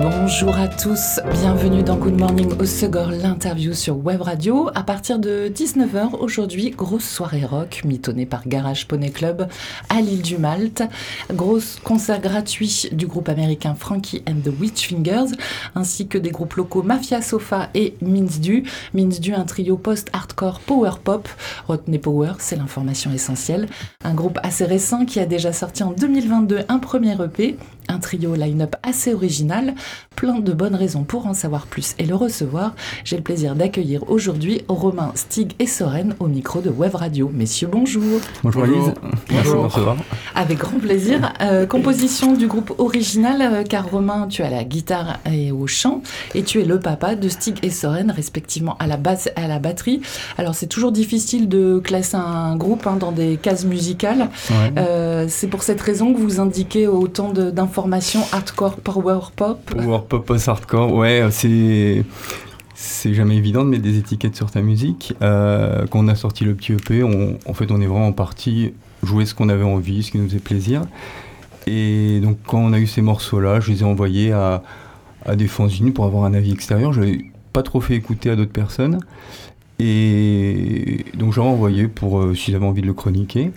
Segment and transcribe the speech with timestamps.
[0.00, 4.70] Bonjour à tous, bienvenue dans Good Morning au Segor, l'interview sur Web Radio.
[4.76, 9.48] À partir de 19h aujourd'hui, grosse soirée rock mitonnée par Garage Poney Club
[9.88, 10.84] à l'île du Malte.
[11.32, 15.34] Grosse concert gratuit du groupe américain Frankie and the Witch Fingers,
[15.74, 18.62] ainsi que des groupes locaux Mafia Sofa et Mince Du,
[19.34, 21.28] un trio post-hardcore power pop.
[21.66, 23.66] Retenez Power, c'est l'information essentielle.
[24.04, 27.56] Un groupe assez récent qui a déjà sorti en 2022 un premier EP
[27.88, 29.74] un trio line-up assez original,
[30.14, 32.74] plein de bonnes raisons pour en savoir plus et le recevoir.
[33.04, 37.30] J'ai le plaisir d'accueillir aujourd'hui Romain, Stig et Soren au micro de Web Radio.
[37.32, 38.20] Messieurs, bonjour.
[38.42, 38.92] Bonjour Elise.
[39.30, 39.68] Bonjour.
[40.34, 41.32] Avec grand plaisir.
[41.40, 46.02] Euh, composition du groupe original, euh, car Romain, tu à la guitare et au chant,
[46.34, 49.48] et tu es le papa de Stig et Soren, respectivement à la basse et à
[49.48, 50.00] la batterie.
[50.36, 54.28] Alors c'est toujours difficile de classer un groupe hein, dans des cases musicales.
[54.76, 60.00] Euh, c'est pour cette raison que vous indiquez autant d'informations formation hardcore power pop Power
[60.08, 62.04] pop post-hardcore, ouais, c'est
[62.74, 65.14] c'est jamais évident de mettre des étiquettes sur ta musique.
[65.22, 68.72] Euh, quand on a sorti le petit EP, on, en fait, on est vraiment parti
[69.04, 70.82] jouer ce qu'on avait envie, ce qui nous faisait plaisir.
[71.68, 74.64] Et donc, quand on a eu ces morceaux-là, je les ai envoyés à,
[75.24, 76.92] à des fanzines pour avoir un avis extérieur.
[76.92, 78.98] Je n'avais pas trop fait écouter à d'autres personnes.
[79.78, 83.52] Et donc, j'ai envoyé pour euh, s'ils avaient envie de le chroniquer.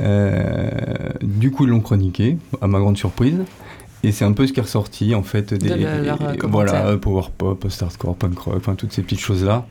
[0.00, 0.70] Euh,
[1.22, 3.38] du coup, ils l'ont chroniqué, à ma grande surprise.
[4.04, 7.58] Et c'est un peu ce qui est ressorti en fait des, euh, voilà power pop,
[7.58, 9.66] post-hardcore, punk rock, enfin toutes ces petites choses là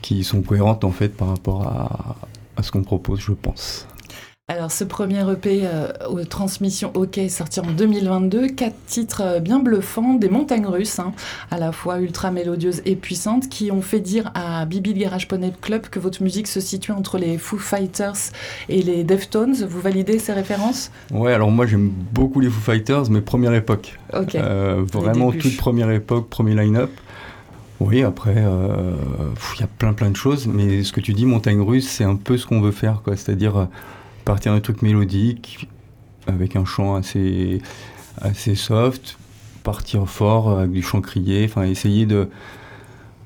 [0.00, 2.16] qui sont cohérentes en fait par rapport à,
[2.56, 3.86] à ce qu'on propose, je pense.
[4.54, 9.60] Alors, ce premier EP euh, aux transmissions OK sorti en 2022, quatre titres euh, bien
[9.60, 11.14] bluffants, des montagnes russes, hein,
[11.50, 15.54] à la fois ultra mélodieuses et puissantes, qui ont fait dire à Bibi Garage Poney
[15.62, 18.18] Club que votre musique se situe entre les Foo Fighters
[18.68, 19.54] et les Deftones.
[19.54, 20.90] Vous validez ces références?
[21.10, 23.98] Ouais, alors moi j'aime beaucoup les Foo Fighters, mais première époque.
[24.12, 24.34] Ok.
[24.34, 26.90] Euh, vraiment toute première époque, premier line-up.
[27.80, 31.62] Oui, après, il y a plein plein de choses, mais ce que tu dis, montagne
[31.62, 33.16] russe, c'est un peu ce qu'on veut faire, quoi.
[33.16, 33.66] C'est-à-dire
[34.24, 35.68] partir d'un truc mélodique
[36.26, 37.60] avec un chant assez,
[38.20, 39.18] assez soft,
[39.62, 42.28] partir fort avec du chant crié, enfin essayer de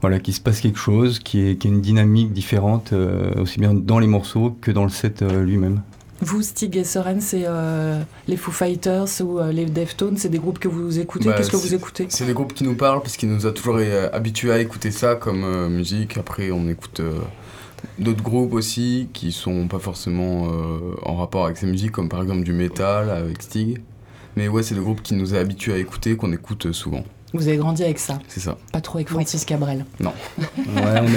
[0.03, 3.75] voilà qu'il se passe quelque chose, qui est, qui une dynamique différente euh, aussi bien
[3.75, 5.83] dans les morceaux que dans le set euh, lui-même.
[6.21, 10.59] Vous, Stig et Soren, c'est euh, les Foo Fighters ou les Deftones, c'est des groupes
[10.59, 11.27] que vous écoutez?
[11.27, 12.07] Bah, Qu'est-ce que vous écoutez?
[12.09, 13.79] C'est des groupes qui nous parlent parce qu'il nous a toujours
[14.13, 16.17] habitués à écouter ça comme musique.
[16.17, 17.03] Après, on écoute
[17.99, 22.23] d'autres groupes aussi qui sont pas forcément euh, en rapport avec ces musiques, comme par
[22.23, 23.83] exemple du metal avec Stig.
[24.37, 27.05] Mais ouais, c'est des groupes qui nous a habitués à écouter, qu'on écoute souvent.
[27.33, 28.57] Vous avez grandi avec ça C'est ça.
[28.73, 30.13] Pas trop avec Francis Cabrel Non.
[30.39, 30.45] ouais,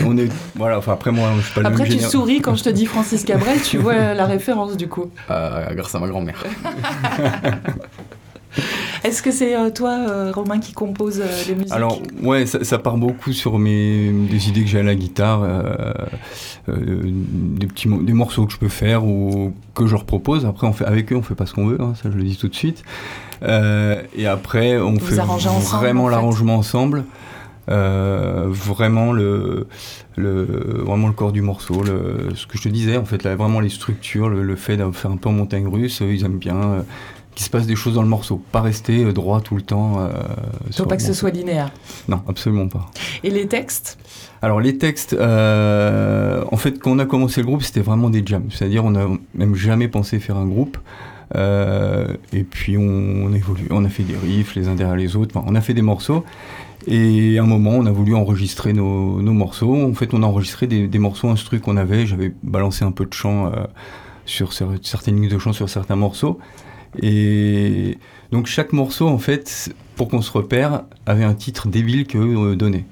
[0.06, 2.64] on est, Voilà, enfin après moi, je suis pas le Après, tu souris quand je
[2.64, 5.12] te dis Francis Cabrel, tu vois la référence du coup.
[5.30, 6.44] Euh, grâce à ma grand-mère.
[9.04, 12.98] Est-ce que c'est euh, toi, euh, Romain, qui compose les musiques Alors, ouais, ça, part
[12.98, 15.48] beaucoup sur mes, des idées que j'ai à la guitare,
[16.68, 20.46] des, petits, des morceaux que je peux faire ou que je leur propose.
[20.46, 22.24] Après, on fait, avec eux, on fait pas ce qu'on veut, hein, ça je le
[22.24, 22.84] dis tout de suite.
[23.42, 27.06] Et après, on fait vraiment l'arrangement ensemble.
[27.68, 29.68] vraiment le,
[30.16, 33.36] le vraiment le corps du morceau le, ce que je te disais en fait là
[33.36, 36.84] vraiment les structures le, fait de faire un peu en montagne russe ils aiment bien
[37.40, 40.02] qu'il se passe des choses dans le morceau, pas rester euh, droit tout le temps.
[40.02, 40.10] Euh,
[40.76, 41.72] Faut pas que ce soit linéaire.
[42.10, 42.92] Non, absolument pas.
[43.24, 43.98] Et les textes?
[44.42, 48.24] Alors les textes, euh, en fait, quand on a commencé le groupe, c'était vraiment des
[48.26, 48.50] jams.
[48.50, 50.78] C'est-à-dire, on n'a même jamais pensé faire un groupe.
[51.36, 55.38] Et puis on, a évolué, on a fait des riffs les uns derrière les autres,
[55.38, 56.24] enfin, on a fait des morceaux.
[56.88, 59.76] Et à un moment, on a voulu enregistrer nos, morceaux.
[59.76, 62.08] En fait, on a enregistré des, morceaux instru qu'on avait.
[62.08, 63.52] J'avais balancé un peu de chant
[64.26, 66.40] sur certaines lignes de chant sur certains morceaux.
[67.02, 67.98] Et
[68.32, 72.56] donc chaque morceau, en fait, pour qu'on se repère, avait un titre débile que euh,
[72.56, 72.86] donnait.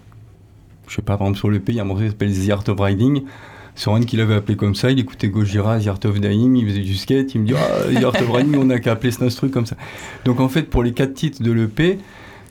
[0.88, 2.34] Je sais pas, par exemple sur le P, il y a un morceau qui s'appelle
[2.34, 3.24] The Art of Riding.
[3.78, 6.96] Soren qui l'avait appelé comme ça, il écoutait Gojira, The Art of il faisait du
[6.96, 9.52] skate, il me dit ah, The Art of Riding, on a qu'à appeler ce truc
[9.52, 9.78] comme ça.
[10.26, 12.00] Donc en fait, pour les quatre titres de l'EP,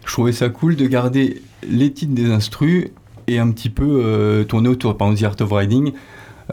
[0.04, 2.90] je trouvais ça cool de garder les titres des instrus
[3.26, 4.96] et un petit peu euh, tourner autour.
[4.96, 5.92] Par exemple, The Art of Riding,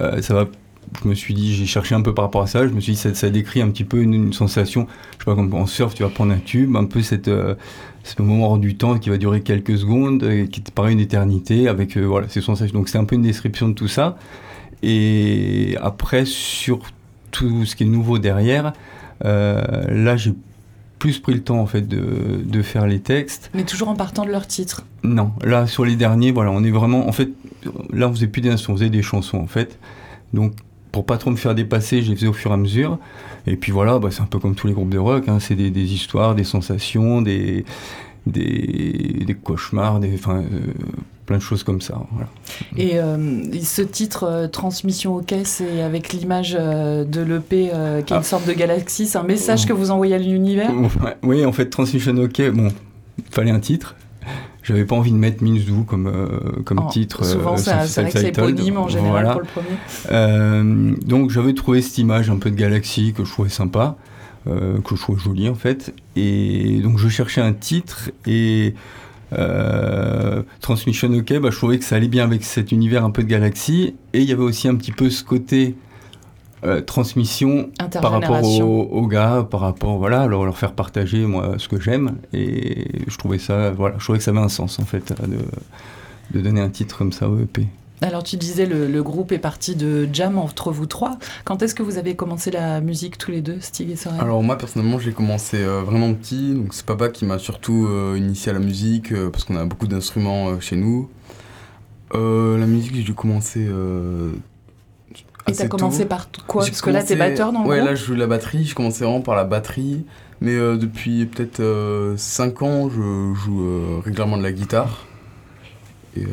[0.02, 0.48] euh, ça va
[1.02, 2.94] je me suis dit, j'ai cherché un peu par rapport à ça, je me suis
[2.94, 4.88] dit, ça, décrit un petit peu une, sensation,
[5.18, 7.56] je sais pas, comme en surf, tu vas prendre un tube, un peu cette, euh,
[8.04, 11.68] ce moment hors du temps qui va durer quelques secondes, qui te paraît une éternité,
[11.68, 12.78] avec voilà, ces sensations.
[12.78, 14.18] Donc c'est un peu une description de tout ça.
[14.84, 16.80] Et après, sur
[17.32, 18.74] tout ce qui est nouveau derrière,
[19.24, 20.34] là, j'ai
[21.04, 23.52] plus pris le temps en fait de, de faire les textes.
[23.54, 24.86] Mais toujours en partant de leur titre.
[25.04, 27.28] Non, là sur les derniers, voilà, on est vraiment, en fait,
[27.92, 29.78] là on faisait plus des on faisait des chansons en fait.
[30.32, 30.54] Donc
[30.94, 33.00] pour pas trop me faire dépasser, je les faisais au fur et à mesure.
[33.48, 35.56] Et puis voilà, bah, c'est un peu comme tous les groupes de rock, hein, c'est
[35.56, 37.66] des, des, histoires, des sensations, des,
[38.26, 40.74] des, des cauchemars, des, enfin, euh,
[41.26, 42.02] plein de choses comme ça.
[42.12, 42.28] Voilà.
[42.78, 47.70] Et euh, ce titre euh, Transmission OK, c'est avec l'image euh, de l'EP
[48.06, 48.24] qui est une Ah.
[48.24, 50.72] sorte de galaxie, c'est un message que vous envoyez à l'univers?
[51.24, 52.70] Oui, en fait, Transmission OK, bon,
[53.32, 53.96] fallait un titre.
[54.64, 56.10] J'avais pas envie de mettre Minzu comme,
[56.64, 57.26] comme Oh, titre.
[57.26, 57.72] Souvent, c'est
[58.02, 59.32] vrai que c'est éponyme en général Voilà.
[59.34, 59.48] pour le
[60.08, 60.96] premier.
[61.06, 63.98] Donc j'avais trouvé cette image un peu de galaxie que je trouvais sympa,
[64.46, 65.94] que je trouvais jolie en fait.
[66.16, 68.74] Et donc je cherchais un titre et
[69.38, 73.24] euh, Transmission OK, bah, je trouvais que ça allait bien avec cet univers un peu
[73.24, 73.96] de galaxie.
[74.14, 75.76] Et il y avait aussi un petit peu ce côté
[76.64, 77.72] euh, transmission
[78.02, 81.80] par rapport aux, aux gars, par rapport voilà, leur, leur faire partager moi ce que
[81.80, 82.18] j'aime.
[82.32, 85.38] Et je trouvais ça, voilà, je trouvais que ça avait un sens en fait de,
[86.38, 87.68] de donner un titre comme ça au EP.
[88.04, 91.18] Alors tu disais le, le groupe est parti de jam entre vous trois.
[91.46, 94.44] Quand est-ce que vous avez commencé la musique tous les deux, Stig et Soren Alors
[94.44, 98.50] moi personnellement j'ai commencé euh, vraiment petit, donc c'est papa qui m'a surtout euh, initié
[98.50, 101.10] à la musique euh, parce qu'on a beaucoup d'instruments chez nous.
[102.14, 103.70] La musique j'ai dû commencer.
[105.48, 106.10] Et t'as commencé tôt.
[106.10, 106.66] par quoi?
[106.66, 108.66] Parce que là t'es batteur dans le Ouais groupe là je joue de la batterie,
[108.66, 110.06] je commençais vraiment par la batterie,
[110.42, 111.64] mais depuis peut-être
[112.18, 115.06] 5 ans je joue régulièrement de la guitare.
[116.18, 116.28] Et,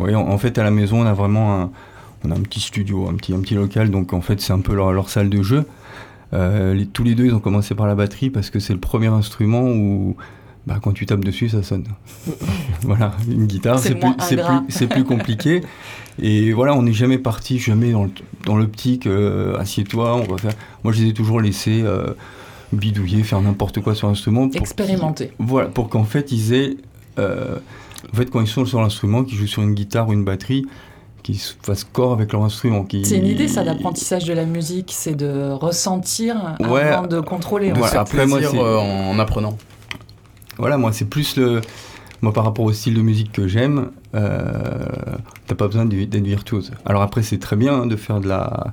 [0.00, 1.70] Oui, en, en fait, à la maison, on a vraiment un,
[2.24, 4.60] on a un petit studio, un petit, un petit local, donc en fait, c'est un
[4.60, 5.64] peu leur, leur salle de jeu.
[6.32, 8.78] Euh, les- tous les deux, ils ont commencé par la batterie parce que c'est le
[8.80, 10.16] premier instrument où,
[10.66, 11.84] bah, quand tu tapes dessus, ça sonne.
[12.82, 14.00] voilà, une guitare, C'est plus,
[14.68, 15.62] plus, plus compliqué.
[16.22, 17.92] Et voilà, on n'est jamais parti, jamais
[18.44, 20.52] dans l'optique, euh, assieds-toi, on va faire.
[20.84, 22.12] Moi, je les ai toujours laissés euh,
[22.72, 24.48] bidouiller, faire n'importe quoi sur l'instrument.
[24.52, 25.32] Expérimenté.
[25.38, 26.76] voilà, pour qu'en fait ils aient.
[28.04, 30.24] Euh, en fait, quand ils sont sur l'instrument, qu'ils jouent sur une guitare ou une
[30.24, 30.66] batterie,
[31.22, 32.86] qu'ils se fassent corps avec leur instrument.
[33.04, 36.80] C'est une idée ça d'apprentissage de la musique, c'est de ressentir Ouais.
[36.82, 37.72] avant de contrôler.
[37.72, 37.88] de fait.
[37.88, 39.56] faire après, moi, plaisir c'est- euh, en, en apprenant.
[40.58, 41.60] Voilà, moi, c'est plus le.
[42.22, 44.84] Moi, par rapport au style de musique que j'aime, euh,
[45.46, 46.70] t'as pas besoin d'être virtuose.
[46.84, 48.66] Alors après, c'est très bien hein, de faire de la,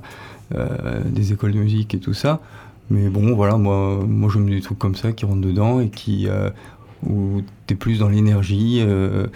[0.54, 2.40] euh, des écoles de musique et tout ça,
[2.90, 6.28] mais bon, voilà, moi, moi j'aime des trucs comme ça qui rentrent dedans et qui.
[6.28, 6.50] euh,
[7.06, 9.26] où t'es plus dans l'énergie euh,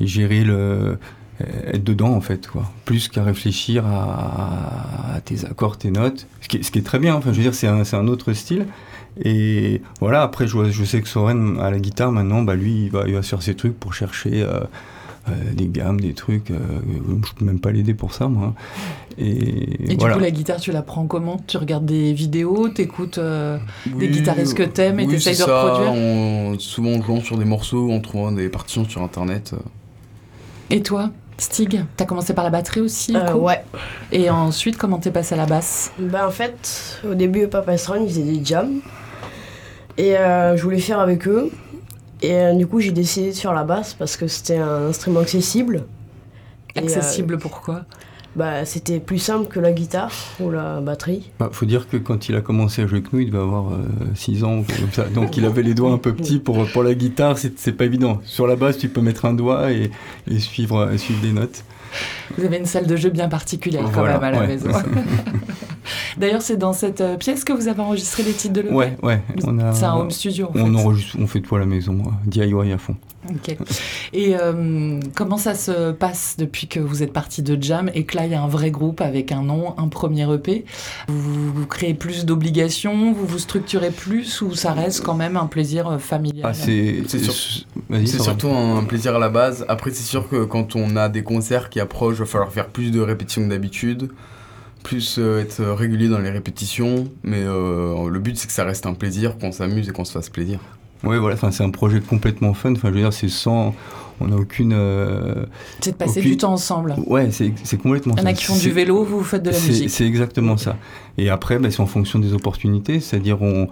[0.00, 0.54] gérer le.
[0.54, 2.70] euh, être dedans en fait, quoi.
[2.84, 6.26] Plus qu'à réfléchir à, tes accords, tes notes.
[6.40, 8.66] Ce qui est, très bien, enfin, je veux dire, c'est un, un autre style.
[9.24, 12.90] Et voilà, après, je, je sais que Soren, à la guitare, maintenant, bah, lui, il
[12.90, 14.60] va, il va faire ses trucs pour chercher euh,
[15.52, 16.50] des gammes, des trucs.
[16.50, 16.56] euh,
[17.26, 18.54] je peux même pas l'aider pour ça, moi.
[19.18, 20.14] Et, Et voilà.
[20.14, 21.40] du coup, la guitare, tu la prends comment?
[21.46, 25.46] Tu regardes des vidéos, t'écoutes euh, des guitaristes que t'aimes et oui, t'essayes c'est de
[25.46, 25.92] ça, reproduire?
[25.92, 29.52] En- souvent en jouant sur des morceaux, en trouvant des partitions sur internet.
[29.52, 29.58] euh.
[30.70, 33.38] Et toi, Stig, t'as commencé par la batterie aussi Euh, coup?
[33.38, 33.62] ouais.
[34.12, 35.92] Et ensuite, comment t'es passé à la basse?
[35.98, 38.80] Bah en fait, au début, Papa et Soren, ils faisaient des jams.
[39.98, 41.50] Et euh, je voulais faire avec eux.
[42.22, 45.20] Et euh, du coup, j'ai décidé de faire la basse parce que c'était un instrument
[45.20, 45.84] accessible.
[46.76, 47.82] Et, euh, Accessible pourquoi?
[48.36, 51.30] Bah, c'était plus simple que la guitare ou la batterie.
[51.40, 53.72] Bah, faut dire que quand il a commencé à jouer avec nous, il devait avoir
[54.14, 55.10] 6 ans, ou quelque chose comme ça.
[55.10, 57.86] Donc il avait les doigts un peu petits pour, pour la guitare, c'est c'est pas
[57.86, 58.20] évident.
[58.24, 59.90] Sur la basse, tu peux mettre un doigt et,
[60.30, 61.64] et suivre, suivre des notes.
[62.38, 64.46] Vous avez une salle de jeu bien particulière quand Voilà, même à la ouais.
[64.46, 64.68] maison.
[66.18, 68.96] D'ailleurs, c'est dans cette euh, pièce que vous avez enregistré les titres de l'EP Ouais,
[69.02, 69.20] ouais.
[69.44, 70.60] On a, C'est un home studio en fait.
[70.60, 72.12] on, enregistre, on fait tout à la maison, moi.
[72.26, 72.96] DIY à fond.
[73.28, 73.54] Ok.
[74.14, 78.16] Et euh, comment ça se passe depuis que vous êtes parti de Jam et que
[78.16, 80.64] là il y a un vrai groupe avec un nom, un premier EP
[81.06, 85.44] vous, vous créez plus d'obligations, vous vous structurez plus ou ça reste quand même un
[85.46, 86.46] plaisir euh, familial?
[86.48, 88.38] Ah, c'est C'est sûr- Vas-y, C'est Soren.
[88.40, 89.66] surtout un plaisir à la base.
[89.68, 92.68] Après, c'est sûr que quand on a des concerts qui approchent, il va falloir faire
[92.68, 94.10] plus de répétitions que d'habitude,
[94.82, 97.06] plus euh, être régulier dans les répétitions.
[97.22, 100.12] Mais euh, le but, c'est que ça reste un plaisir, qu'on s'amuse et qu'on se
[100.12, 100.58] fasse plaisir.
[101.04, 101.34] Ouais, voilà.
[101.34, 102.72] Enfin, c'est un projet complètement fun.
[102.72, 103.74] Enfin, je veux dire, c'est sans.
[104.22, 104.72] On n'a aucune.
[104.74, 105.46] euh,
[105.80, 106.94] C'est de passer aucune- du temps ensemble.
[107.06, 108.14] Ouais, c'est c'est complètement.
[108.16, 108.34] Il y en a ça.
[108.34, 109.88] qui font du vélo, vous, vous faites de la musique.
[109.88, 110.76] C'est exactement ça.
[111.16, 113.68] Et après, bah, c'est en fonction des opportunités, c'est-à-dire on.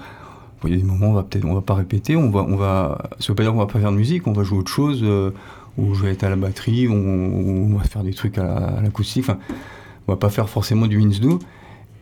[0.64, 2.56] Il y a des moments, on va peut-être, on va pas répéter, on va, on
[2.56, 3.10] va.
[3.20, 5.00] Ça veut pas dire qu'on va pas faire de musique, on va jouer autre chose,
[5.04, 5.30] euh,
[5.76, 8.54] ou je vais être à la batterie, on, on va faire des trucs à, la-
[8.78, 9.22] à l'acoustique.
[9.28, 9.38] Enfin,
[10.08, 11.38] on va pas faire forcément du Winsdo.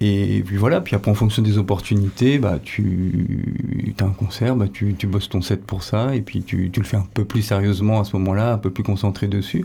[0.01, 4.67] Et puis voilà, puis après en fonction des opportunités, bah tu as un concert, bah
[4.71, 7.25] tu, tu bosses ton set pour ça, et puis tu, tu le fais un peu
[7.25, 9.65] plus sérieusement à ce moment-là, un peu plus concentré dessus.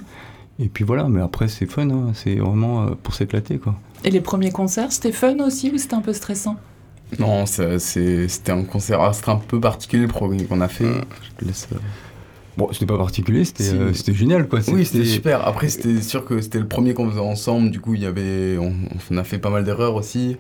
[0.58, 3.76] Et puis voilà, mais après c'est fun, hein, c'est vraiment euh, pour s'éclater quoi.
[4.06, 6.56] Et les premiers concerts, c'était fun aussi ou c'était un peu stressant?
[7.20, 9.02] Non, c'était un concert.
[9.02, 10.86] Ah, c'était un peu particulier le premier qu'on a fait.
[10.86, 11.68] Je te laisse.
[12.62, 14.60] Euh, bon, c'était pas particulier, c'était génial quoi.
[14.68, 15.48] Oui, c'était super.
[15.48, 17.72] Après, c'était sûr que c'était le premier qu'on faisait ensemble.
[17.72, 20.38] Du coup, il y avait, on, a fait pas mal d'erreurs aussi.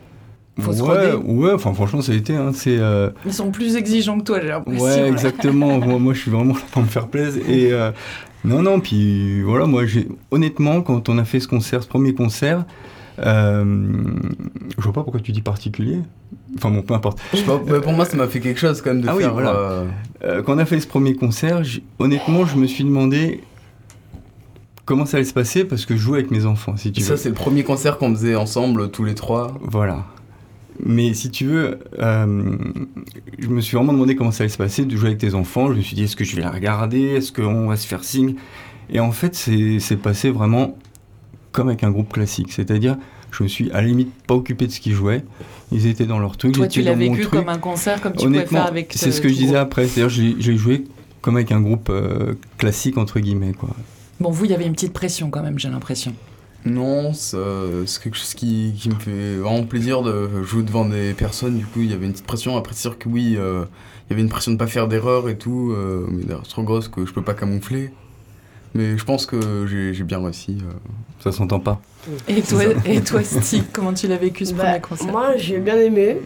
[0.59, 2.35] Faut ouais, ouais, enfin franchement ça a été.
[2.35, 2.77] Hein, c'est,
[3.25, 4.83] Ils sont plus exigeants que toi, j'ai l'impression.
[4.83, 5.79] Ouais, exactement.
[5.79, 7.43] moi, moi, je suis vraiment là pour me faire plaisir.
[7.49, 7.71] Et
[8.43, 12.13] non, non, puis voilà, moi, j'ai honnêtement, quand on a fait ce concert, ce premier
[12.13, 12.65] concert,
[13.19, 13.63] euh,
[14.77, 15.99] je vois pas pourquoi tu dis particulier.
[16.57, 17.19] Enfin bon, peu importe.
[17.83, 19.33] pour moi, ça m'a fait quelque chose quand même de ah faire.
[19.33, 19.55] voilà.
[19.55, 19.85] Euh,
[20.23, 21.61] euh, quand on a fait ce premier concert,
[21.99, 23.41] honnêtement, je me suis demandé
[24.85, 26.75] comment ça allait se passer parce que je jouais avec mes enfants.
[26.77, 29.53] Si tu ça, c'est le premier concert qu'on faisait ensemble, tous les trois.
[29.61, 30.05] Voilà.
[30.83, 32.57] Mais si tu veux, euh,
[33.37, 35.71] je me suis vraiment demandé comment ça allait se passer de jouer avec tes enfants.
[35.71, 37.01] Je me suis dit, est-ce que je vais la regarder?
[37.01, 38.35] Est-ce qu'on va se faire signe?
[38.89, 40.77] Et en fait, c'est passé vraiment
[41.51, 42.51] comme avec un groupe classique.
[42.51, 42.97] C'est-à-dire,
[43.31, 45.23] je me suis à la limite pas occupé de ce qu'ils jouaient.
[45.71, 46.53] Ils étaient dans leur truc.
[46.53, 48.93] Toi, tu l'as vécu comme un concert, comme tu pouvais faire avec.
[48.95, 49.87] C'est ce que je disais après.
[49.87, 50.85] C'est-à-dire, j'ai joué
[51.21, 53.69] comme avec un groupe euh, classique entre guillemets, quoi.
[54.19, 56.13] Bon, vous, il y avait une petite pression quand même, j'ai l'impression.
[56.63, 57.37] Non, c'est
[58.03, 61.57] quelque chose qui, qui, me fait vraiment plaisir de jouer devant des personnes.
[61.57, 62.55] Du coup, il y avait une petite pression.
[62.55, 63.65] Après, c'est sûr que oui, euh,
[64.05, 66.61] il y avait une pression de pas faire d'erreur et tout, euh, mais c'est trop
[66.61, 67.91] grosse que je peux pas camoufler.
[68.73, 70.57] Mais je pense que j'ai bien réussi.
[70.61, 70.71] Euh.
[71.23, 71.79] Ça s'entend pas.
[72.27, 75.11] Et toi, et toi Steve, comment tu l'as vécu ce bah, premier concert?
[75.11, 76.17] Moi, j'ai bien aimé.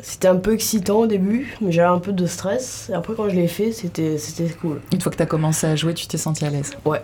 [0.00, 2.88] C'était un peu excitant au début, mais j'avais un peu de stress.
[2.90, 4.16] Et après, quand je l'ai fait, c'était
[4.60, 4.80] cool.
[4.92, 6.76] Une fois que tu as commencé à jouer, tu t'es senti à l'aise?
[6.84, 7.02] Ouais.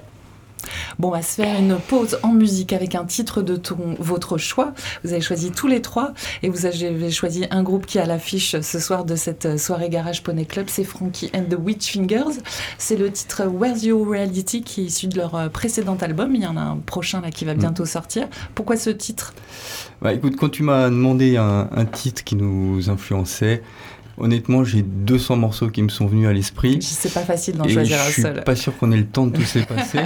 [0.99, 4.39] Bon, on va se faire une pause en musique avec un titre de ton, votre
[4.39, 4.73] choix.
[5.03, 8.61] Vous avez choisi tous les trois et vous avez choisi un groupe qui a l'affiche
[8.61, 10.67] ce soir de cette soirée Garage Poney Club.
[10.69, 12.41] C'est Frankie and the Witch Fingers.
[12.79, 16.35] C'est le titre Where's Your Reality qui est issu de leur précédent album.
[16.35, 18.29] Il y en a un prochain là qui va bientôt sortir.
[18.55, 19.35] Pourquoi ce titre?
[20.01, 23.63] Bah, Écoute, quand tu m'as demandé un, un titre qui nous influençait,
[24.19, 26.79] Honnêtement, j'ai 200 morceaux qui me sont venus à l'esprit.
[26.81, 28.33] C'est pas facile d'en choisir un seul.
[28.33, 30.01] Je suis pas sûr qu'on ait le temps de tous les passer.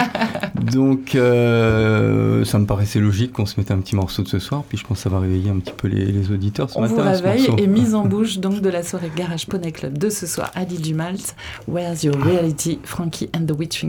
[0.72, 4.64] Donc, euh, ça me paraissait logique qu'on se mette un petit morceau de ce soir.
[4.68, 6.94] Puis je pense que ça va réveiller un petit peu les, auditeurs ce On matin.
[6.94, 10.26] vous réveille et mise en bouche donc de la soirée Garage Poney Club de ce
[10.26, 11.34] soir à du Malt.
[11.66, 13.84] Where's Your Reality, Frankie and the Witch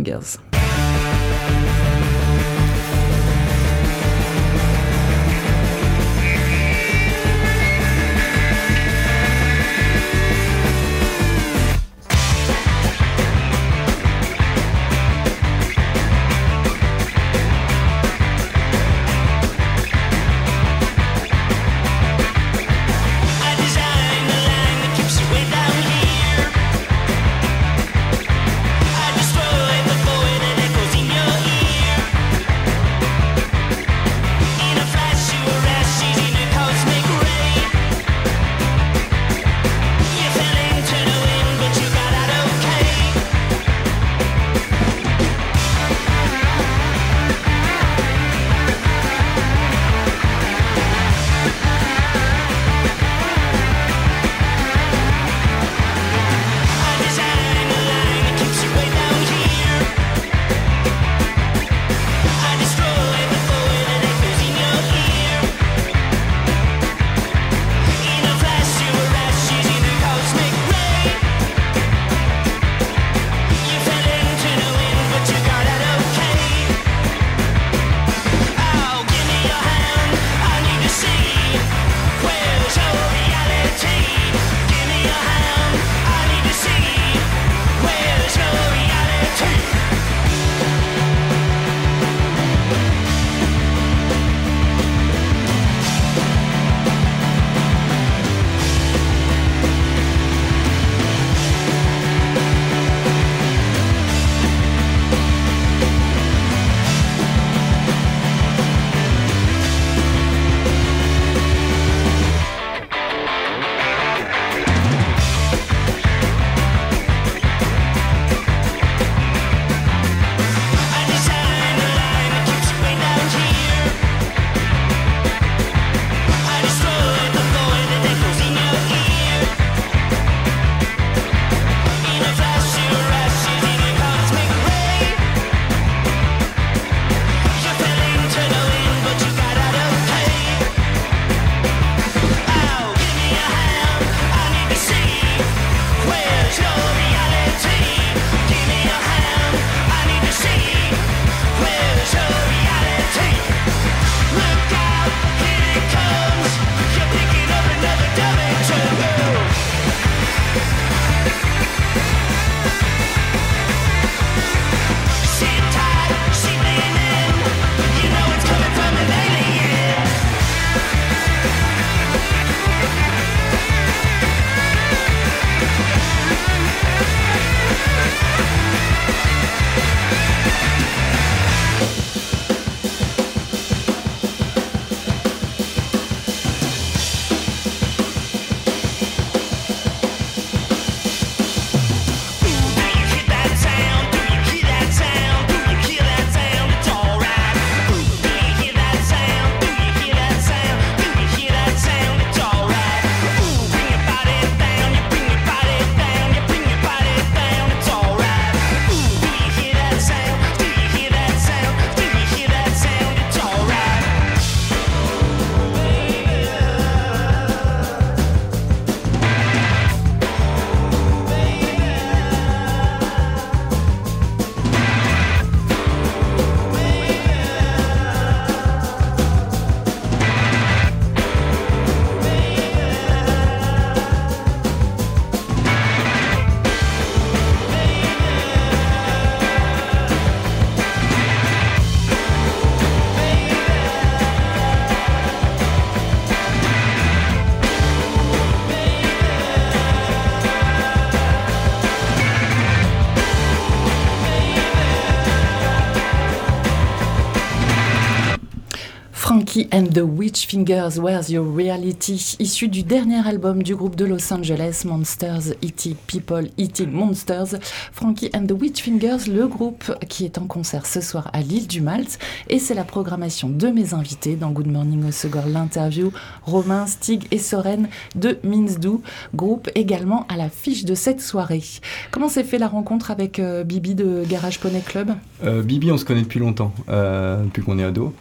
[259.72, 264.32] and the Witch Fingers, Where's Your Reality, issu du dernier album du groupe de Los
[264.34, 267.56] Angeles, Monsters Eating People Eating Monsters.
[267.92, 271.68] Frankie and the Witch Fingers, le groupe qui est en concert ce soir à l'île
[271.68, 272.20] du Malte.
[272.50, 276.12] Et c'est la programmation de mes invités dans Good Morning Osegor, l'interview
[276.44, 279.02] Romain, Stig et Soren de Minsdou,
[279.36, 281.64] groupe également à l'affiche de cette soirée.
[282.12, 285.12] Comment s'est fait la rencontre avec euh, Bibi de Garage Poney Club?
[285.44, 288.14] Euh, Bibi, on se connaît depuis longtemps, euh, depuis qu'on est ado.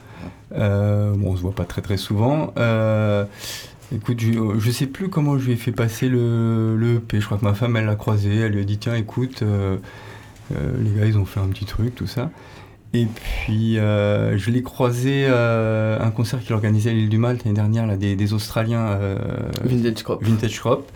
[0.56, 2.52] Euh, bon, on se voit pas très très souvent.
[2.58, 3.24] Euh,
[3.94, 7.20] écoute, je, je sais plus comment je lui ai fait passer le, le EP.
[7.20, 8.34] Je crois que ma femme, elle l'a croisé.
[8.36, 9.76] Elle lui a dit Tiens, écoute, euh,
[10.56, 12.30] euh, les gars, ils ont fait un petit truc, tout ça.
[12.94, 17.44] Et puis, euh, je l'ai croisé à un concert qu'il organisait à l'île du Malte
[17.44, 18.86] l'année dernière, là, des, des Australiens.
[18.86, 19.18] euh,
[19.64, 20.24] Vintage Crop.
[20.24, 20.90] Vintage Crop.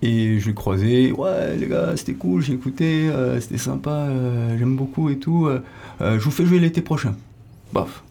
[0.00, 4.56] Et je l'ai croisé, ouais les gars, c'était cool, j'ai écouté, euh, c'était sympa, euh,
[4.56, 5.46] j'aime beaucoup et tout.
[5.46, 5.60] euh,
[6.00, 7.16] euh, je vous fais jouer l'été prochain.
[7.72, 8.04] Bof.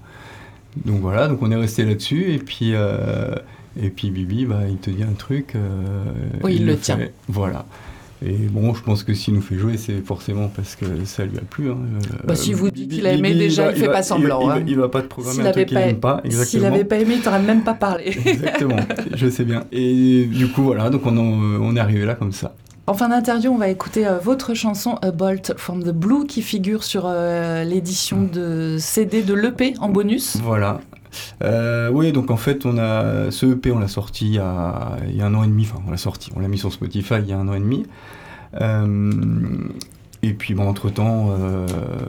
[0.85, 3.35] Donc voilà, donc on est resté là-dessus et puis euh,
[3.81, 5.53] et puis Bibi, bah il te dit un truc.
[5.55, 5.59] euh,
[6.43, 6.99] Oui, il le tient.
[7.27, 7.65] Voilà.
[8.25, 11.37] Et bon, je pense que s'il nous fait jouer, c'est forcément parce que ça lui
[11.37, 11.69] a plu.
[11.69, 11.77] hein.
[12.13, 13.93] Euh, Bah, s'il vous dit Bibi- qu'il a aimé, Bibi, déjà, va- il fait va-
[13.93, 14.63] pas semblant, Il, hein.
[14.67, 16.23] il va pas te programmer S'il un truc qu'il pas- n'aime pas.
[16.45, 18.05] S'il n'avait pas aimé, il t'aurait même pas parlé.
[18.25, 18.77] Exactement,
[19.15, 19.65] je sais bien.
[19.71, 22.55] Et du coup, voilà, donc on, en- on est arrivé là comme ça.
[22.89, 26.41] En fin d'interview, on va écouter euh, votre chanson A Bolt from the Blue qui
[26.41, 30.37] figure sur euh, l'édition de CD de l'EP en bonus.
[30.37, 30.79] Voilà.
[31.43, 34.95] Euh, oui, donc en fait, on a ce EP, on l'a sorti il y, a,
[35.19, 35.67] un an et demi.
[35.69, 37.59] Enfin, on l'a sorti, on l'a mis sur Spotify il y a un an et
[37.59, 37.85] demi.
[40.23, 41.35] Et puis, entre temps,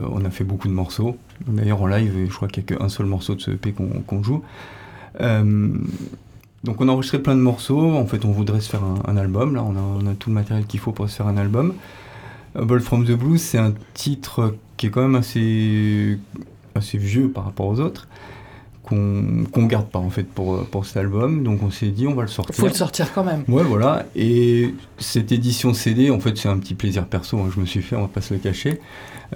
[0.09, 1.17] on a fait beaucoup de morceaux.
[1.45, 4.23] D'ailleurs, en live, je crois qu'il n'y a qu'un seul morceau de ce EP qu'on
[4.23, 4.43] joue.
[6.63, 7.93] Euh, donc, on a enregistré plein de morceaux.
[7.95, 9.55] En fait, on voudrait se faire un, un album.
[9.55, 11.73] Là, on a, on a tout le matériel qu'il faut pour se faire un album.
[12.55, 16.17] A Bolt from the Blues, c'est un titre qui est quand même assez,
[16.75, 18.07] assez vieux par rapport aux autres
[18.81, 21.43] qu'on qu'on garde pas en fait pour, pour cet album.
[21.43, 22.55] Donc on s'est dit on va le sortir.
[22.55, 23.43] Faut le sortir quand même.
[23.47, 24.05] Ouais, voilà.
[24.15, 27.37] Et cette édition CD, en fait, c'est un petit plaisir perso.
[27.37, 28.79] hein, je me suis fait, on va pas se le cacher.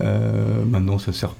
[0.01, 1.35] Euh, maintenant, ça sert.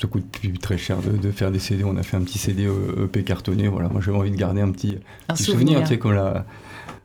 [0.00, 1.84] Ça coûte plus très cher de, de faire des CD.
[1.84, 2.68] On a fait un petit CD
[3.02, 3.68] EP cartonné.
[3.68, 5.80] Voilà, moi j'avais envie de garder un petit, Un petit souvenir.
[5.82, 6.44] tu sais, comme la,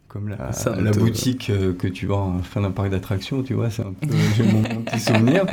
[0.08, 3.44] comme la, Ça, la te- boutique euh, que tu vois en fin d'un parc d'attractions,
[3.44, 3.70] tu vois.
[3.70, 5.46] C'est un peu, j'ai mon, mon petit souvenir.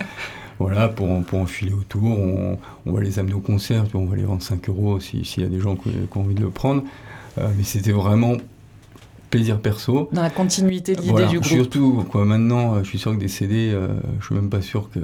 [0.58, 4.16] Voilà, pour, en- pour enfiler autour, on, on va les amener au concert, on va
[4.16, 6.40] les vendre 5 euros si- s'il y a des gens qui, qui ont envie de
[6.40, 6.82] le prendre.
[7.38, 8.32] Euh, mais c'était vraiment
[9.28, 10.08] plaisir perso.
[10.12, 11.52] Dans la continuité de l'idée Voilà, du groupe.
[11.52, 13.88] Surtout, quoi, maintenant, euh, je suis sûr que des CD, euh,
[14.20, 15.00] je suis même pas sûr que,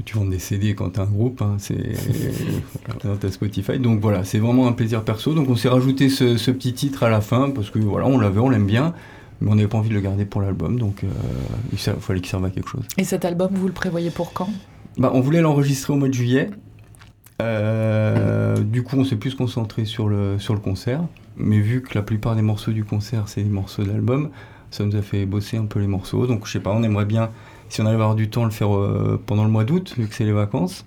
[0.00, 1.94] que tu vendes des CD quand tu as un groupe, hein, c'est
[3.24, 3.78] as Spotify.
[3.78, 5.34] Donc voilà, c'est vraiment un plaisir perso.
[5.34, 8.18] Donc on s'est rajouté ce, ce petit titre à la fin parce que voilà, on
[8.18, 8.94] l'avait, on l'aime bien,
[9.40, 11.08] mais on n'avait pas envie de le garder pour l'album, donc euh,
[11.72, 12.84] il fallait qu'il serve à quelque chose.
[12.98, 14.50] Et cet album, vous le prévoyez pour quand?
[14.98, 16.50] Bah, on voulait l'enregistrer au mois de juillet.
[17.40, 21.02] Euh, du coup, on s'est plus concentré sur le, sur le concert.
[21.36, 24.30] Mais vu que la plupart des morceaux du concert, c'est des morceaux de l'album,
[24.70, 26.26] ça nous a fait bosser un peu les morceaux.
[26.26, 27.30] Donc, je sais pas, on aimerait bien,
[27.70, 30.06] si on arrive à avoir du temps, le faire euh, pendant le mois d'août, vu
[30.06, 30.84] que c'est les vacances.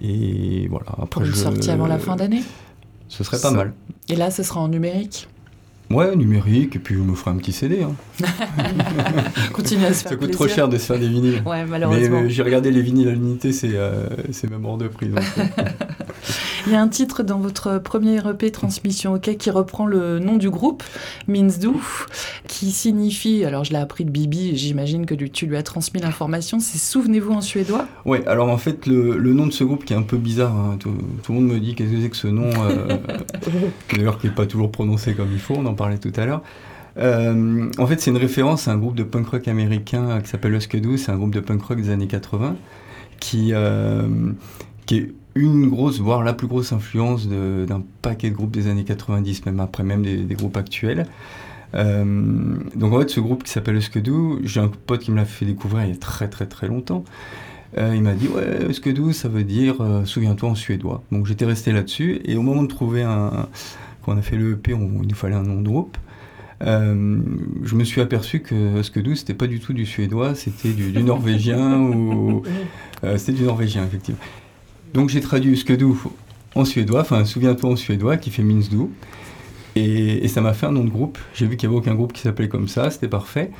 [0.00, 0.86] Et voilà.
[0.92, 2.42] Après, Pour une je- sortie avant la fin d'année
[3.08, 3.72] Ce serait pas Ça- mal.
[4.08, 5.28] Et là, ce sera en numérique.
[5.90, 7.82] Ouais, numérique, et puis je me ferai un petit CD.
[7.82, 7.94] hein.
[9.52, 10.36] Continuez à se faire Ça coûte plaisir.
[10.46, 11.42] trop cher de se faire des vinyles.
[11.44, 12.20] Ouais, Mais malheureusement.
[12.22, 14.06] euh, j'ai regardé les vinyles à l'unité, c'est euh,
[14.50, 15.10] même hors de prix.
[15.12, 15.20] euh,
[16.66, 20.36] Il y a un titre dans votre premier EP Transmission OK qui reprend le nom
[20.36, 20.82] du groupe,
[21.26, 21.68] Minsdu,
[22.46, 26.60] qui signifie, alors je l'ai appris de Bibi, j'imagine que tu lui as transmis l'information,
[26.60, 27.86] c'est Souvenez-vous en suédois.
[28.04, 30.54] Ouais, alors en fait, le, le nom de ce groupe qui est un peu bizarre,
[30.54, 32.96] hein, tout, tout le monde me dit qu'est-ce que c'est que ce nom, euh,
[33.96, 36.42] d'ailleurs qui n'est pas toujours prononcé comme il faut, on en parlait tout à l'heure.
[36.98, 40.54] Euh, en fait, c'est une référence à un groupe de punk rock américain qui s'appelle
[40.54, 42.56] Huskadoo, c'est un groupe de punk rock des années 80,
[43.18, 44.06] qui, euh,
[44.84, 48.84] qui est une grosse, voire la plus grosse influence d'un paquet de groupes des années
[48.84, 51.06] 90, même après, même des, groupes actuels.
[51.74, 52.04] Euh,
[52.74, 55.46] donc en fait, ce groupe qui s'appelle Huskadoo, j'ai un pote qui me l'a fait
[55.46, 57.04] découvrir il y a très très très longtemps.
[57.78, 61.04] Il m'a dit ouais Huskadoo ça veut dire souviens-toi en suédois.
[61.12, 63.48] Donc j'étais resté là-dessus et au moment de trouver un
[64.04, 65.96] quand on a fait le EP, on- il nous fallait un nom de groupe.
[66.62, 67.18] Euh,
[67.64, 71.02] je me suis aperçu que Huskadoo c'était pas du tout du suédois, c'était du, du
[71.02, 72.42] norvégien ou
[73.02, 74.20] euh, c'était du norvégien effectivement.
[74.92, 75.96] Donc j'ai traduit Huskadoo
[76.54, 78.88] en suédois, enfin souviens-toi en suédois qui fait Minsdu.
[79.76, 81.16] Et, et ça m'a fait un nom de groupe.
[81.32, 83.50] J'ai vu qu'il n'y avait aucun groupe qui s'appelait comme ça, c'était parfait.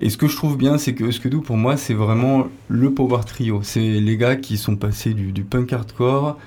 [0.00, 3.20] Et ce que je trouve bien, c'est que Huskadoo, pour moi, c'est vraiment le power
[3.24, 3.60] trio.
[3.62, 6.38] C'est les gars qui sont passés du, du punk hardcore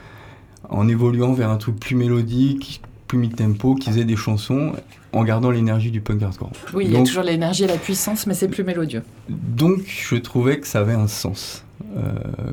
[0.69, 4.72] en évoluant vers un truc plus mélodique, plus mid-tempo, qui faisaient des chansons
[5.12, 6.52] en gardant l'énergie du punk hardcore.
[6.74, 9.02] Oui, il y a toujours l'énergie et la puissance, mais c'est plus mélodieux.
[9.28, 11.65] Donc, je trouvais que ça avait un sens.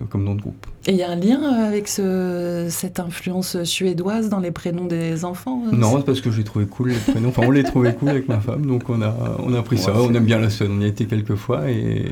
[0.08, 0.66] comme nom de groupe.
[0.86, 5.24] Et il y a un lien avec ce, cette influence suédoise dans les prénoms des
[5.24, 7.28] enfants Non, c'est parce que j'ai trouvé cool les prénoms.
[7.28, 9.92] Enfin, on les trouvait cool avec ma femme, donc on a, on a pris ça.
[9.94, 12.10] On aime bien la Suède, on y a été quelques fois et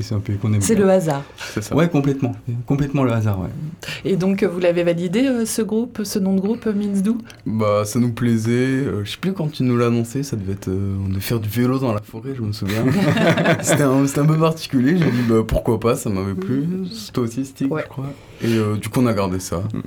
[0.00, 1.22] c'est un pays qu'on aime C'est le hasard.
[1.36, 1.74] C'est ça.
[1.74, 2.34] Ouais, complètement.
[2.66, 3.48] Complètement le hasard, ouais.
[4.04, 7.98] Et donc, vous l'avez validé, euh, ce groupe, ce nom de groupe, Minsdou Bah, ça
[7.98, 8.52] nous plaisait.
[8.52, 10.68] Euh, je sais plus quand tu nous l'as annoncé, ça devait être.
[10.68, 12.84] Euh, on devait faire du vélo dans la forêt, je me souviens.
[13.60, 14.96] C'était un, un, peu particulier.
[14.96, 16.66] J'ai dit, bah, pourquoi pas, ça m'avait plu.
[17.12, 18.12] Toi aussi, Stick, je crois.
[18.42, 19.58] Et du coup, on a gardé ça.
[19.74, 19.80] Mm.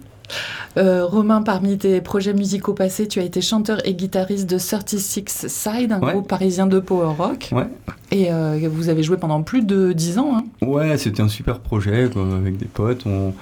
[0.78, 5.48] Euh, Romain, parmi tes projets musicaux passés, tu as été chanteur et guitariste de 36
[5.48, 7.50] Side, un groupe parisien de power rock.
[7.52, 7.68] Ouais.
[8.12, 10.38] Et euh, vous avez joué pendant plus de 10 ans.
[10.38, 10.66] Hein.
[10.66, 13.06] Ouais, c'était un super projet avec des potes.
[13.06, 13.34] On...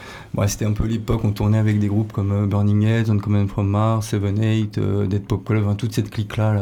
[0.48, 3.67] c'était un peu l'époque, on tournait avec des groupes comme euh, Burning Heads, Uncommon from
[3.67, 6.54] Mars, Seven Eight, Dead Pop Club, toute cette clique-là.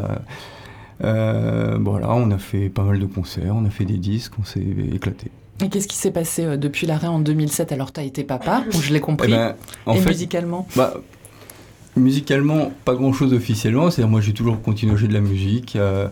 [1.02, 1.78] Là.
[1.80, 4.66] voilà, on a fait pas mal de concerts, on a fait des disques, on s'est
[4.94, 5.32] éclaté.
[5.62, 8.64] Et qu'est-ce qui s'est passé euh, depuis l'arrêt en 2007 Alors, tu as été papa,
[8.72, 9.32] je l'ai compris.
[9.32, 10.96] Eh ben, en et musicalement bah,
[11.96, 13.92] Musicalement, pas grand-chose officiellement.
[13.92, 15.76] C'est-à-dire, moi, j'ai toujours continué à jouer de la musique.
[15.76, 16.08] Euh,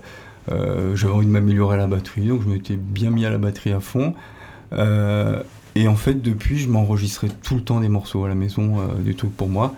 [0.51, 3.38] euh, j'avais envie de m'améliorer à la batterie, donc je m'étais bien mis à la
[3.38, 4.13] batterie à fond.
[4.73, 9.13] et en fait, depuis, je m'enregistrais tout le temps des morceaux à la maison, des
[9.13, 9.73] trucs pour moi.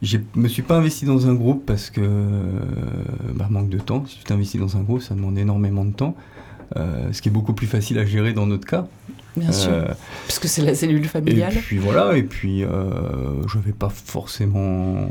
[0.00, 2.00] Je me suis pas investi dans un groupe parce que
[3.34, 4.04] bah, manque de temps.
[4.06, 6.16] Si tu t'investis dans un groupe, ça demande énormément de temps.
[6.76, 8.86] Euh, ce qui est beaucoup plus facile à gérer dans notre cas.
[9.36, 9.86] Bien sûr, euh,
[10.26, 11.54] parce que c'est la cellule familiale.
[11.54, 15.08] Et puis voilà, et puis euh, je n'avais pas forcément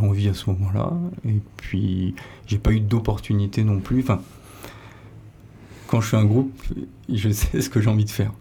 [0.00, 0.92] l'envie à ce moment-là,
[1.28, 2.14] et puis
[2.46, 4.00] j'ai pas eu d'opportunité non plus.
[4.00, 4.20] Enfin,
[5.86, 6.52] quand je fais un groupe,
[7.12, 8.32] je sais ce que j'ai envie de faire.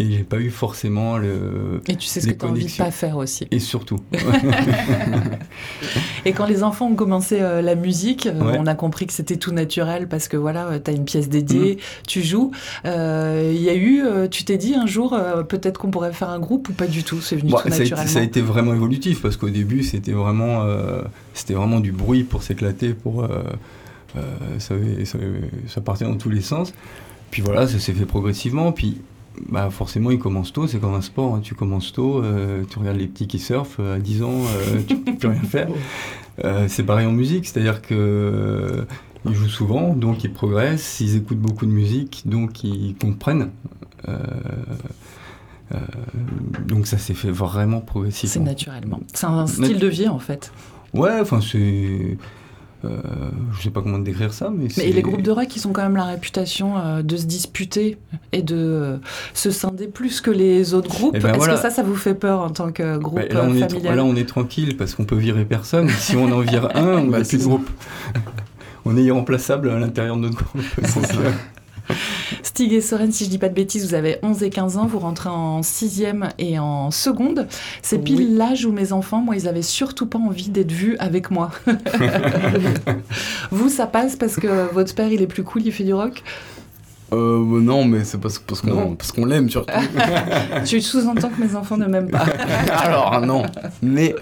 [0.00, 1.82] Et j'ai pas eu forcément le.
[1.88, 3.48] Et tu sais ce que tu as envie de pas faire aussi.
[3.50, 3.98] Et surtout.
[6.24, 9.38] et quand les enfants ont commencé euh, la musique, euh, on a compris que c'était
[9.38, 12.06] tout naturel parce que voilà, euh, tu as une pièce dédiée, mm.
[12.06, 12.52] tu joues.
[12.84, 16.68] Il y a eu, tu t'es dit un jour, peut-être qu'on pourrait faire un groupe
[16.68, 17.20] ou pas du tout?
[17.20, 17.82] C'est venu bah, tout ça.
[17.82, 20.64] A été, ça a été vraiment évolutif parce qu'au début, c'était vraiment,
[21.34, 23.26] c'était vraiment du bruit pour s'éclater, pour.
[24.14, 25.18] ça, ça,
[25.66, 26.72] ça partait dans tous les sens.
[27.32, 28.70] Puis voilà, ça s'est fait progressivement.
[28.70, 28.98] Puis
[29.48, 31.34] bah forcément, il commence tôt, c'est comme un sport.
[31.34, 31.40] Hein.
[31.42, 34.80] Tu commences tôt, euh, tu regardes les petits qui surfent, euh, à 10 ans, euh,
[34.86, 35.68] tu peux plus rien faire.
[36.68, 38.86] c'est pareil en musique, c'est-à-dire que
[39.24, 43.50] ils jouent souvent, donc ils progressent, ils écoutent beaucoup de musique, donc ils comprennent.
[46.66, 48.32] donc ça s'est fait vraiment progressivement.
[48.32, 49.00] C'est naturellement.
[49.12, 50.52] C'est un style de vie en fait.
[50.94, 52.16] Ouais, enfin c'est
[52.84, 53.00] euh,
[53.56, 55.82] je sais pas comment décrire ça, mais, mais les groupes de rock, qui ont quand
[55.82, 57.98] même la réputation euh, de se disputer
[58.32, 58.96] et de euh,
[59.34, 61.16] se scinder plus que les autres groupes.
[61.16, 63.42] Eh ben Est-ce que ça, ça vous fait peur en tant que groupe bah, là,
[63.42, 63.86] on familial?
[63.86, 65.88] est, Là, on est tranquille parce qu'on peut virer personne.
[65.88, 67.68] si on en vire un, on n'a bah, plus de groupe.
[68.84, 70.62] on est irremplaçable à l'intérieur de notre groupe.
[72.58, 74.86] Stig et Soren, si je dis pas de bêtises, vous avez 11 et 15 ans,
[74.86, 77.46] vous rentrez en 6e et en seconde.
[77.82, 81.30] C'est pile l'âge où mes enfants, moi, ils avaient surtout pas envie d'être vus avec
[81.30, 81.52] moi.
[83.52, 86.24] vous, ça passe parce que votre père, il est plus cool, il fait du rock?
[87.12, 89.72] Euh, non, mais c'est parce, parce qu'on parce qu'on l'aime surtout.
[90.66, 92.26] tu sous-entends que mes enfants ne m'aiment pas.
[92.72, 93.44] Alors non,
[93.82, 94.16] mais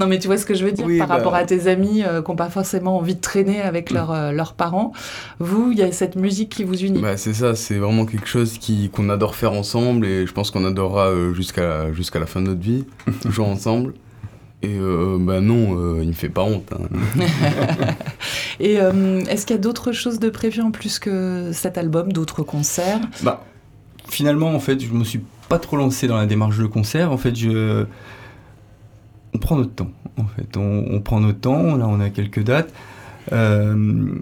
[0.00, 2.02] non, mais tu vois ce que je veux dire par bah rapport à tes amis
[2.02, 3.96] euh, qui n'ont pas forcément envie de traîner avec mm.
[3.96, 4.92] euh, leurs parents.
[5.38, 7.00] Vous, il y a cette musique qui vous unit.
[7.00, 8.58] Bah, c'est ça, c'est vraiment quelque chose
[8.92, 12.48] qu'on adore faire ensemble et je pense qu'on adorera euh, jusqu'à jusqu'à la fin de
[12.48, 12.84] notre vie,
[13.22, 13.94] toujours ensemble.
[14.64, 14.78] Et
[15.18, 16.72] bah non, il me fait pas honte.
[16.72, 17.24] Hein.
[18.60, 22.44] et est-ce qu'il y a d'autres choses de prévues en plus que cet album, d'autres
[22.44, 23.00] concerts?
[23.24, 23.42] Bah,
[24.08, 27.10] finalement, en fait, je me suis pas trop lancé dans la démarche de concert.
[27.10, 27.86] En fait, je
[29.34, 30.56] on prend notre temps, en fait.
[30.56, 32.72] On, prend notre temps, là on a quelques dates.
[33.32, 34.14] Euh,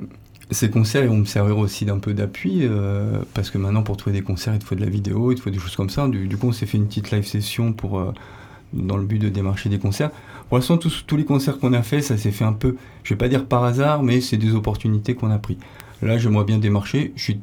[0.51, 4.17] ces concerts vont me servir aussi d'un peu d'appui, euh, parce que maintenant pour trouver
[4.17, 6.09] des concerts, il te faut de la vidéo, il te faut des choses comme ça.
[6.09, 8.13] Du, coup, on s'est fait une petite live session pour, euh,
[8.73, 10.11] dans le but de démarcher des concerts.
[10.49, 13.15] Pour l'instant, tous, tous les concerts qu'on a fait, ça s'est fait un peu, je
[13.15, 15.57] vais pas dire par hasard, mais c'est des opportunités qu'on a pris.
[16.03, 17.13] Là, j'aimerais bien démarcher.
[17.15, 17.41] Je suis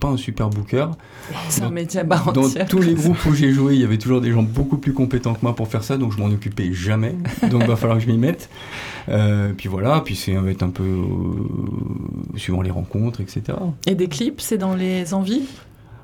[0.00, 0.86] pas un super booker.
[1.48, 2.32] C'est un métier à Dans
[2.68, 5.34] tous les groupes où j'ai joué, il y avait toujours des gens beaucoup plus compétents
[5.34, 7.14] que moi pour faire ça, donc je m'en occupais jamais.
[7.50, 8.48] Donc il va falloir que je m'y mette.
[9.08, 13.42] Euh, puis voilà, puis c'est être un peu euh, suivant les rencontres, etc.
[13.86, 15.42] Et des clips, c'est dans les envies?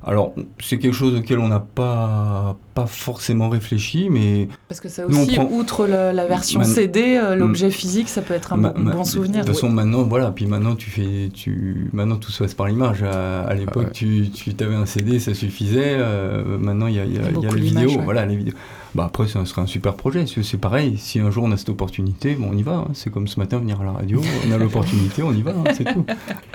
[0.08, 4.46] Alors, c'est quelque chose auquel on n'a pas, pas forcément réfléchi, mais...
[4.68, 8.58] Parce que ça aussi, outre la, version CD, euh, l'objet physique, ça peut être un
[8.58, 9.40] bon, souvenir.
[9.40, 12.68] De toute façon, maintenant, voilà, puis maintenant, tu fais, tu, maintenant tout se passe par
[12.68, 13.02] l'image.
[13.02, 15.96] À, l'époque, tu, tu avais un CD, ça suffisait.
[15.98, 18.54] Euh, maintenant, il y a, y a, y a les vidéos, voilà, les vidéos.
[18.96, 20.24] Bah après, ça serait un super projet.
[20.26, 22.76] C'est pareil, si un jour on a cette opportunité, bon, on y va.
[22.76, 22.88] Hein.
[22.94, 25.64] C'est comme ce matin, venir à la radio, on a l'opportunité, on y va, hein,
[25.76, 26.06] c'est tout.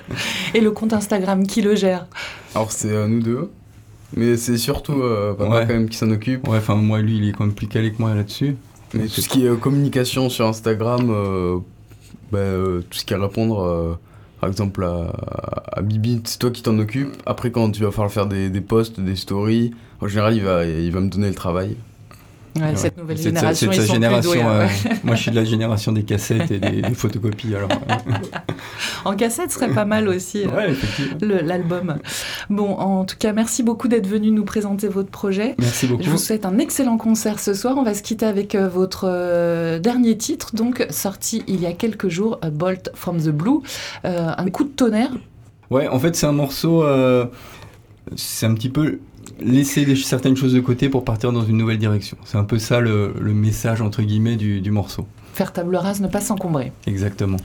[0.55, 2.07] Et le compte Instagram, qui le gère?
[2.55, 3.51] Alors, c'est euh, nous deux.
[4.17, 5.61] Mais c'est surtout euh, papa Ouais.
[5.67, 6.47] quand même qui s'en occupe.
[6.47, 8.57] Ouais, enfin, moi, lui, il est quand même plus calé que moi là-dessus.
[8.95, 11.59] Mais tout ce qui est euh, communication sur Instagram, euh,
[12.31, 13.93] bah, euh, tout ce qui est répondre, euh,
[14.41, 15.11] par exemple à,
[15.73, 17.15] à Bibi, c'est toi qui t'en occupes.
[17.27, 20.65] Après, quand tu vas falloir faire des, des posts, des stories, en général, il va,
[20.65, 21.77] il va me donner le travail.
[22.59, 22.75] Ouais.
[22.75, 24.31] Cette nouvelle C'est de sa- génération, de ils sa sont plus génération.
[24.33, 24.41] doués.
[24.41, 24.99] hein, euh, ouais.
[25.05, 27.55] moi, je suis de la génération des cassettes et des, des photocopies.
[27.55, 28.11] Alors, euh,
[29.05, 30.43] En cassette serait pas mal aussi.
[30.43, 30.73] euh, ouais,
[31.21, 31.95] le- L'album.
[32.49, 35.55] Bon, en tout cas, merci beaucoup d'être venu nous présenter votre projet.
[35.59, 36.03] Merci beaucoup.
[36.03, 37.75] Je vous souhaite un excellent concert ce soir.
[37.77, 41.71] On va se quitter avec euh, votre euh, dernier titre, donc sorti il y a
[41.73, 43.59] quelques jours, A Bolt from the Blue.
[44.05, 45.11] Euh, un coup de tonnerre.
[45.69, 46.83] Ouais, en fait, c'est un morceau.
[46.83, 47.25] euh,
[48.17, 48.99] c'est un petit peu
[49.41, 52.17] laisser certaines choses de côté pour partir dans une nouvelle direction.
[52.25, 55.07] C'est un peu ça le, le message, entre guillemets, du, du morceau.
[55.33, 56.71] Faire table rase, ne pas s'encombrer.
[56.87, 57.37] Exactement.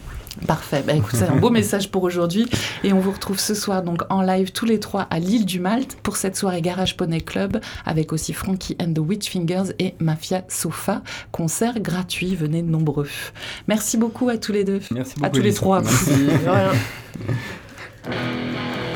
[0.47, 0.83] Parfait.
[0.87, 2.47] Bah, écoute, c'est un beau message pour aujourd'hui.
[2.85, 5.61] Et on vous retrouve ce soir donc en live tous les trois à l'île du
[5.61, 10.45] Malte pour cette soirée Garage Poney Club avec aussi Frankie and the Witchfingers et Mafia
[10.49, 11.03] Sofa.
[11.33, 12.35] Concert gratuit.
[12.35, 13.09] Venez nombreux.
[13.69, 14.81] Merci beaucoup à tous les deux.
[14.91, 15.27] Merci beaucoup.
[15.27, 15.81] À tous les trois.
[15.81, 16.11] Merci.
[16.45, 16.73] Voilà.